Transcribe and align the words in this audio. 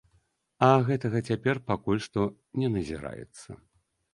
А 0.67 0.69
гэтага 0.87 1.21
цяпер 1.31 1.61
пакуль 1.69 2.03
што 2.07 2.25
не 2.63 2.73
назіраецца. 2.77 3.49